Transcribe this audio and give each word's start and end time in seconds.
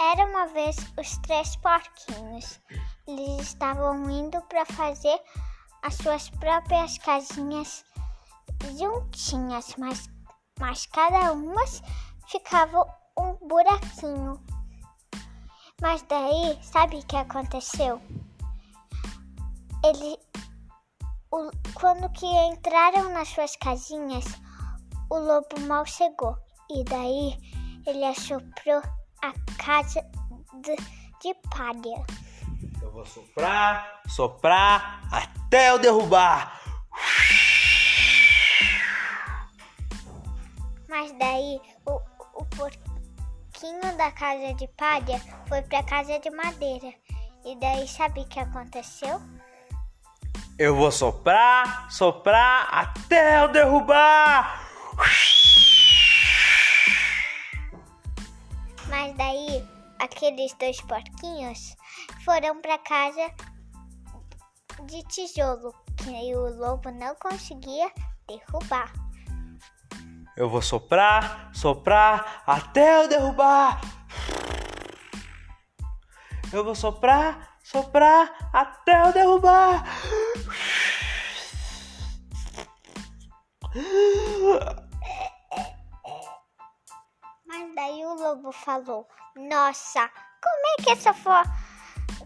Era 0.00 0.24
uma 0.24 0.46
vez 0.46 0.76
os 0.98 1.18
três 1.18 1.56
porquinhos. 1.56 2.58
Eles 3.06 3.42
estavam 3.42 4.08
indo 4.08 4.40
para 4.48 4.64
fazer 4.64 5.20
as 5.82 5.94
suas 5.96 6.30
próprias 6.30 6.96
casinhas 6.96 7.84
juntinhas, 8.78 9.74
mas, 9.76 10.08
mas 10.58 10.86
cada 10.86 11.34
uma 11.34 11.62
ficava 12.26 12.82
um 13.18 13.34
buraquinho. 13.46 14.42
Mas 15.82 16.00
daí, 16.08 16.58
sabe 16.62 16.96
o 16.96 17.06
que 17.06 17.16
aconteceu? 17.16 18.00
Ele, 19.84 20.18
o, 21.30 21.50
quando 21.74 22.10
que 22.12 22.26
entraram 22.26 23.12
nas 23.12 23.28
suas 23.28 23.54
casinhas, 23.56 24.24
o 25.10 25.18
lobo 25.18 25.60
mal 25.66 25.84
chegou 25.84 26.38
e 26.70 26.84
daí 26.84 27.36
ele 27.86 28.04
assoprou 28.06 28.80
a 29.22 29.32
casa 29.62 30.00
de, 30.62 30.76
de 31.20 31.34
palha. 31.50 32.04
Eu 32.82 32.92
vou 32.92 33.06
soprar, 33.06 34.00
soprar 34.08 35.02
até 35.10 35.70
eu 35.70 35.78
derrubar. 35.78 36.60
Mas 40.88 41.12
daí 41.18 41.60
o, 41.86 42.00
o 42.34 42.44
porquinho 42.46 43.96
da 43.96 44.10
casa 44.12 44.54
de 44.54 44.66
palha 44.68 45.20
foi 45.46 45.62
pra 45.62 45.82
casa 45.82 46.18
de 46.18 46.30
madeira. 46.30 46.92
E 47.44 47.56
daí 47.58 47.88
sabe 47.88 48.20
o 48.20 48.28
que 48.28 48.38
aconteceu? 48.38 49.20
Eu 50.58 50.76
vou 50.76 50.92
soprar, 50.92 51.90
soprar 51.90 52.68
até 52.70 53.42
eu 53.42 53.48
derrubar. 53.48 54.60
Aqueles 60.00 60.52
dois 60.54 60.80
porquinhos 60.80 61.76
foram 62.24 62.60
para 62.60 62.78
casa 62.78 63.32
de 64.86 65.02
tijolo, 65.04 65.74
que 65.96 66.34
o 66.34 66.56
lobo 66.58 66.90
não 66.90 67.14
conseguia 67.16 67.92
derrubar. 68.26 68.92
Eu 70.36 70.48
vou 70.48 70.62
soprar, 70.62 71.50
soprar 71.52 72.42
até 72.46 73.04
eu 73.04 73.08
derrubar. 73.08 73.80
Eu 76.52 76.64
vou 76.64 76.74
soprar, 76.74 77.58
soprar 77.62 78.50
até 78.52 79.02
eu 79.02 79.12
derrubar. 79.12 79.84
Lobo 88.50 88.52
falou: 88.52 89.08
Nossa, 89.36 90.08
como 90.42 90.66
é 90.78 90.82
que 90.82 90.90
essa 90.90 91.14
for... 91.14 91.42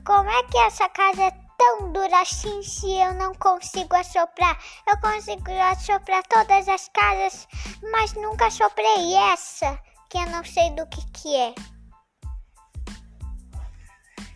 como 0.04 0.30
é 0.30 0.42
que 0.44 0.58
essa 0.58 0.88
casa 0.88 1.24
é 1.24 1.30
tão 1.58 1.92
dura 1.92 2.20
assim 2.20 2.62
se 2.62 2.90
eu 2.96 3.14
não 3.14 3.34
consigo 3.34 3.94
assoprar? 3.94 4.58
Eu 4.88 4.98
consigo 5.00 5.50
assoprar 5.70 6.22
todas 6.26 6.68
as 6.68 6.88
casas, 6.88 7.46
mas 7.92 8.14
nunca 8.14 8.46
assoprei 8.46 9.14
essa, 9.14 9.78
que 10.10 10.18
eu 10.18 10.26
não 10.30 10.44
sei 10.44 10.70
do 10.70 10.86
que 10.86 11.04
que 11.12 11.36
é. 11.36 11.54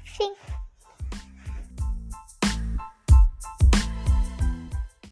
Fim. 0.05 0.35